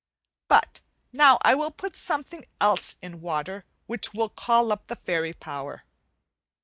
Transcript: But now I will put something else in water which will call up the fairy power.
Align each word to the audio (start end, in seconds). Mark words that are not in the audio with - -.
But 0.47 0.81
now 1.13 1.37
I 1.43 1.53
will 1.53 1.69
put 1.69 1.95
something 1.95 2.47
else 2.59 2.95
in 3.03 3.21
water 3.21 3.65
which 3.85 4.15
will 4.15 4.29
call 4.29 4.71
up 4.71 4.87
the 4.87 4.95
fairy 4.95 5.31
power. 5.33 5.83